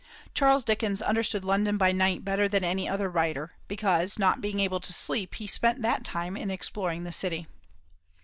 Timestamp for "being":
4.41-4.59